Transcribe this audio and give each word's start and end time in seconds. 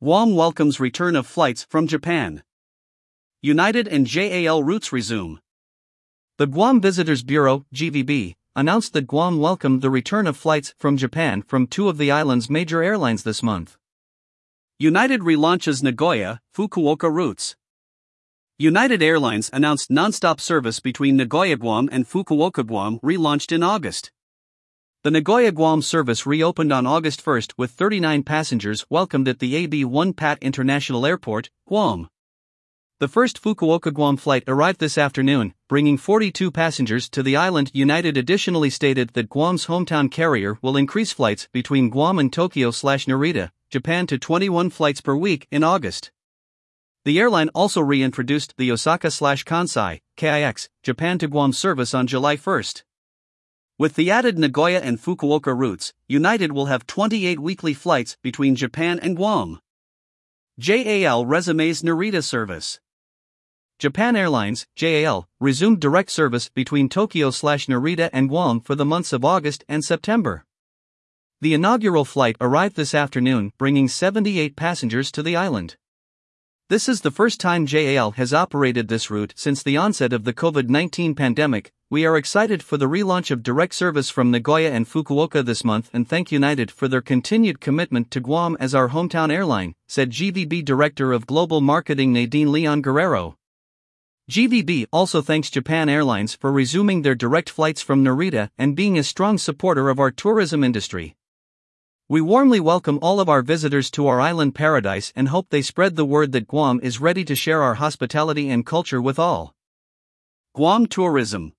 Guam 0.00 0.36
welcomes 0.36 0.78
return 0.78 1.16
of 1.16 1.26
flights 1.26 1.66
from 1.68 1.88
Japan. 1.88 2.44
United 3.42 3.88
and 3.88 4.06
JAL 4.06 4.62
routes 4.62 4.92
resume. 4.92 5.40
The 6.36 6.46
Guam 6.46 6.80
Visitors 6.80 7.24
Bureau, 7.24 7.66
GVB, 7.74 8.36
announced 8.54 8.92
that 8.92 9.08
Guam 9.08 9.38
welcomed 9.40 9.82
the 9.82 9.90
return 9.90 10.28
of 10.28 10.36
flights 10.36 10.72
from 10.78 10.96
Japan 10.96 11.42
from 11.42 11.66
two 11.66 11.88
of 11.88 11.98
the 11.98 12.12
island's 12.12 12.48
major 12.48 12.80
airlines 12.80 13.24
this 13.24 13.42
month. 13.42 13.76
United 14.78 15.22
relaunches 15.22 15.82
Nagoya, 15.82 16.40
Fukuoka 16.54 17.12
routes. 17.12 17.56
United 18.56 19.02
Airlines 19.02 19.50
announced 19.52 19.90
nonstop 19.90 20.38
service 20.38 20.78
between 20.78 21.16
Nagoya 21.16 21.56
Guam 21.56 21.88
and 21.90 22.08
Fukuoka 22.08 22.64
Guam 22.64 23.00
relaunched 23.00 23.50
in 23.50 23.64
August. 23.64 24.12
The 25.08 25.12
Nagoya 25.12 25.52
Guam 25.52 25.80
service 25.80 26.26
reopened 26.26 26.70
on 26.70 26.84
August 26.86 27.26
1 27.26 27.42
with 27.56 27.70
39 27.70 28.24
passengers 28.24 28.84
welcomed 28.90 29.26
at 29.26 29.38
the 29.38 29.56
AB 29.56 29.86
Won 29.86 30.12
Pat 30.12 30.36
International 30.42 31.06
Airport, 31.06 31.48
Guam. 31.66 32.10
The 32.98 33.08
first 33.08 33.42
Fukuoka 33.42 33.90
Guam 33.90 34.18
flight 34.18 34.44
arrived 34.46 34.80
this 34.80 34.98
afternoon, 34.98 35.54
bringing 35.66 35.96
42 35.96 36.50
passengers 36.50 37.08
to 37.08 37.22
the 37.22 37.36
island. 37.36 37.70
United 37.72 38.18
additionally 38.18 38.68
stated 38.68 39.14
that 39.14 39.30
Guam's 39.30 39.64
hometown 39.64 40.10
carrier 40.10 40.58
will 40.60 40.76
increase 40.76 41.10
flights 41.10 41.48
between 41.52 41.88
Guam 41.88 42.18
and 42.18 42.30
Tokyo 42.30 42.70
slash 42.70 43.06
Narita, 43.06 43.50
Japan 43.70 44.06
to 44.08 44.18
21 44.18 44.68
flights 44.68 45.00
per 45.00 45.16
week 45.16 45.48
in 45.50 45.64
August. 45.64 46.10
The 47.06 47.18
airline 47.18 47.48
also 47.54 47.80
reintroduced 47.80 48.58
the 48.58 48.70
Osaka 48.70 49.10
slash 49.10 49.42
Kansai, 49.46 50.02
KIX, 50.18 50.68
Japan 50.82 51.18
to 51.20 51.28
Guam 51.28 51.54
service 51.54 51.94
on 51.94 52.06
July 52.06 52.36
1. 52.36 52.62
With 53.78 53.94
the 53.94 54.10
added 54.10 54.40
Nagoya 54.40 54.80
and 54.80 54.98
Fukuoka 55.00 55.56
routes, 55.56 55.94
United 56.08 56.50
will 56.50 56.66
have 56.66 56.84
28 56.88 57.38
weekly 57.38 57.74
flights 57.74 58.16
between 58.22 58.56
Japan 58.56 58.98
and 58.98 59.14
Guam. 59.14 59.60
JAL 60.58 61.24
resumes 61.24 61.82
Narita 61.82 62.24
service. 62.24 62.80
Japan 63.78 64.16
Airlines, 64.16 64.66
JAL, 64.74 65.28
resumed 65.38 65.78
direct 65.78 66.10
service 66.10 66.48
between 66.48 66.88
Tokyo 66.88 67.30
slash 67.30 67.66
Narita 67.68 68.10
and 68.12 68.28
Guam 68.28 68.60
for 68.60 68.74
the 68.74 68.84
months 68.84 69.12
of 69.12 69.24
August 69.24 69.64
and 69.68 69.84
September. 69.84 70.44
The 71.40 71.54
inaugural 71.54 72.04
flight 72.04 72.34
arrived 72.40 72.74
this 72.74 72.96
afternoon, 72.96 73.52
bringing 73.58 73.86
78 73.86 74.56
passengers 74.56 75.12
to 75.12 75.22
the 75.22 75.36
island. 75.36 75.76
This 76.68 76.88
is 76.88 77.02
the 77.02 77.12
first 77.12 77.38
time 77.38 77.64
JAL 77.64 78.10
has 78.16 78.34
operated 78.34 78.88
this 78.88 79.08
route 79.08 79.34
since 79.36 79.62
the 79.62 79.76
onset 79.76 80.12
of 80.12 80.24
the 80.24 80.34
COVID 80.34 80.68
19 80.68 81.14
pandemic. 81.14 81.72
We 81.90 82.04
are 82.04 82.18
excited 82.18 82.62
for 82.62 82.76
the 82.76 82.84
relaunch 82.84 83.30
of 83.30 83.42
direct 83.42 83.74
service 83.74 84.10
from 84.10 84.30
Nagoya 84.30 84.70
and 84.70 84.86
Fukuoka 84.86 85.42
this 85.42 85.64
month 85.64 85.88
and 85.94 86.06
thank 86.06 86.30
United 86.30 86.70
for 86.70 86.86
their 86.86 87.00
continued 87.00 87.62
commitment 87.62 88.10
to 88.10 88.20
Guam 88.20 88.58
as 88.60 88.74
our 88.74 88.90
hometown 88.90 89.32
airline, 89.32 89.74
said 89.86 90.10
GVB 90.10 90.66
Director 90.66 91.14
of 91.14 91.26
Global 91.26 91.62
Marketing 91.62 92.12
Nadine 92.12 92.52
Leon 92.52 92.82
Guerrero. 92.82 93.38
GVB 94.30 94.88
also 94.92 95.22
thanks 95.22 95.48
Japan 95.48 95.88
Airlines 95.88 96.34
for 96.34 96.52
resuming 96.52 97.00
their 97.00 97.14
direct 97.14 97.48
flights 97.48 97.80
from 97.80 98.04
Narita 98.04 98.50
and 98.58 98.76
being 98.76 98.98
a 98.98 99.02
strong 99.02 99.38
supporter 99.38 99.88
of 99.88 99.98
our 99.98 100.10
tourism 100.10 100.62
industry. 100.62 101.16
We 102.06 102.20
warmly 102.20 102.60
welcome 102.60 102.98
all 103.00 103.18
of 103.18 103.30
our 103.30 103.40
visitors 103.40 103.90
to 103.92 104.08
our 104.08 104.20
island 104.20 104.54
paradise 104.54 105.10
and 105.16 105.28
hope 105.28 105.46
they 105.48 105.62
spread 105.62 105.96
the 105.96 106.04
word 106.04 106.32
that 106.32 106.48
Guam 106.48 106.80
is 106.82 107.00
ready 107.00 107.24
to 107.24 107.34
share 107.34 107.62
our 107.62 107.76
hospitality 107.76 108.50
and 108.50 108.66
culture 108.66 109.00
with 109.00 109.18
all. 109.18 109.54
Guam 110.54 110.86
Tourism 110.86 111.54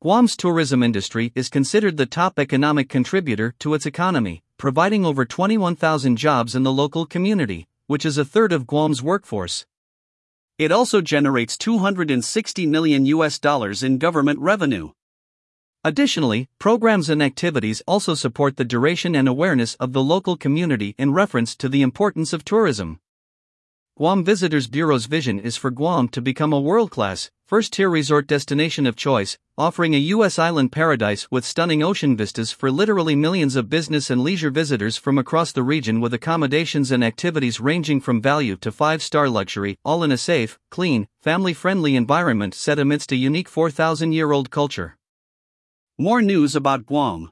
Guam's 0.00 0.36
tourism 0.36 0.84
industry 0.84 1.32
is 1.34 1.48
considered 1.48 1.96
the 1.96 2.06
top 2.06 2.38
economic 2.38 2.88
contributor 2.88 3.52
to 3.58 3.74
its 3.74 3.84
economy, 3.84 4.44
providing 4.56 5.04
over 5.04 5.24
21,000 5.24 6.16
jobs 6.16 6.54
in 6.54 6.62
the 6.62 6.72
local 6.72 7.04
community, 7.04 7.66
which 7.88 8.06
is 8.06 8.16
a 8.16 8.24
third 8.24 8.52
of 8.52 8.64
Guam's 8.64 9.02
workforce. 9.02 9.66
It 10.56 10.70
also 10.70 11.00
generates 11.00 11.58
260 11.58 12.64
million 12.64 13.06
US 13.06 13.40
dollars 13.40 13.82
in 13.82 13.98
government 13.98 14.38
revenue. 14.38 14.92
Additionally, 15.82 16.48
programs 16.60 17.10
and 17.10 17.20
activities 17.20 17.82
also 17.84 18.14
support 18.14 18.56
the 18.56 18.64
duration 18.64 19.16
and 19.16 19.26
awareness 19.26 19.74
of 19.80 19.94
the 19.94 20.02
local 20.02 20.36
community 20.36 20.94
in 20.96 21.12
reference 21.12 21.56
to 21.56 21.68
the 21.68 21.82
importance 21.82 22.32
of 22.32 22.44
tourism. 22.44 23.00
Guam 23.96 24.22
Visitors 24.22 24.68
Bureau's 24.68 25.06
vision 25.06 25.40
is 25.40 25.56
for 25.56 25.72
Guam 25.72 26.06
to 26.10 26.22
become 26.22 26.52
a 26.52 26.60
world 26.60 26.92
class, 26.92 27.32
first 27.48 27.72
tier 27.72 27.88
resort 27.88 28.26
destination 28.26 28.86
of 28.86 28.94
choice, 28.94 29.38
offering 29.56 29.94
a 29.94 30.08
U.S. 30.16 30.38
island 30.38 30.70
paradise 30.70 31.30
with 31.30 31.46
stunning 31.46 31.82
ocean 31.82 32.14
vistas 32.14 32.52
for 32.52 32.70
literally 32.70 33.16
millions 33.16 33.56
of 33.56 33.70
business 33.70 34.10
and 34.10 34.22
leisure 34.22 34.50
visitors 34.50 34.98
from 34.98 35.16
across 35.16 35.50
the 35.52 35.62
region 35.62 35.98
with 35.98 36.12
accommodations 36.12 36.90
and 36.90 37.02
activities 37.02 37.58
ranging 37.58 38.02
from 38.02 38.20
value 38.20 38.54
to 38.56 38.70
five 38.70 39.02
star 39.02 39.30
luxury, 39.30 39.78
all 39.82 40.04
in 40.04 40.12
a 40.12 40.18
safe, 40.18 40.58
clean, 40.70 41.08
family 41.22 41.54
friendly 41.54 41.96
environment 41.96 42.52
set 42.52 42.78
amidst 42.78 43.12
a 43.12 43.16
unique 43.16 43.48
4,000 43.48 44.12
year 44.12 44.30
old 44.30 44.50
culture. 44.50 44.98
More 45.96 46.20
news 46.20 46.54
about 46.54 46.84
Guam. 46.84 47.30